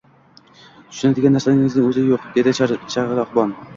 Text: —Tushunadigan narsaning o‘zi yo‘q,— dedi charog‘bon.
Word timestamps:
—Tushunadigan 0.93 1.37
narsaning 1.39 1.85
o‘zi 1.91 2.07
yo‘q,— 2.09 2.25
dedi 2.39 2.55
charog‘bon. 2.61 3.55